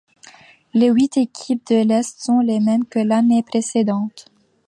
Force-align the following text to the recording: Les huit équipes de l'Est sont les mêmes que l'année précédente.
Les 0.73 0.89
huit 0.89 1.15
équipes 1.17 1.67
de 1.67 1.75
l'Est 1.83 2.19
sont 2.23 2.39
les 2.39 2.59
mêmes 2.59 2.87
que 2.87 2.97
l'année 2.97 3.43
précédente. 3.43 4.31